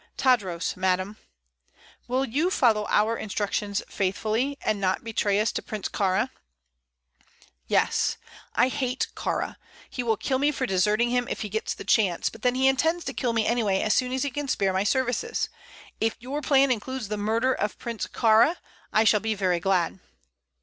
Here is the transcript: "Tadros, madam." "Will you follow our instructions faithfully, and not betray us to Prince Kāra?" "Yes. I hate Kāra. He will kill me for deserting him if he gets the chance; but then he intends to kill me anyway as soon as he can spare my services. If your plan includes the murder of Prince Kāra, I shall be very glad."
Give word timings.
"Tadros, 0.17 0.75
madam." 0.75 1.17
"Will 2.07 2.25
you 2.25 2.49
follow 2.49 2.87
our 2.89 3.15
instructions 3.15 3.83
faithfully, 3.87 4.57
and 4.63 4.81
not 4.81 5.03
betray 5.03 5.39
us 5.39 5.51
to 5.51 5.61
Prince 5.61 5.89
Kāra?" 5.89 6.31
"Yes. 7.67 8.17
I 8.55 8.69
hate 8.69 9.09
Kāra. 9.15 9.57
He 9.91 10.01
will 10.01 10.17
kill 10.17 10.39
me 10.39 10.49
for 10.51 10.65
deserting 10.65 11.11
him 11.11 11.27
if 11.27 11.41
he 11.41 11.49
gets 11.49 11.75
the 11.75 11.83
chance; 11.85 12.31
but 12.31 12.41
then 12.41 12.55
he 12.55 12.67
intends 12.67 13.05
to 13.05 13.13
kill 13.13 13.31
me 13.33 13.45
anyway 13.45 13.81
as 13.83 13.93
soon 13.93 14.11
as 14.11 14.23
he 14.23 14.31
can 14.31 14.47
spare 14.47 14.73
my 14.73 14.83
services. 14.83 15.49
If 15.99 16.15
your 16.19 16.41
plan 16.41 16.71
includes 16.71 17.09
the 17.09 17.15
murder 17.17 17.53
of 17.53 17.77
Prince 17.77 18.07
Kāra, 18.07 18.55
I 18.91 19.03
shall 19.03 19.19
be 19.19 19.35
very 19.35 19.59
glad." 19.59 19.99